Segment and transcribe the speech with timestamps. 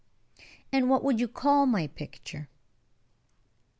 [0.71, 2.49] "And what would you call my picture?"